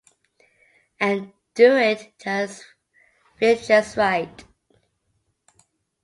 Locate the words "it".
1.77-2.11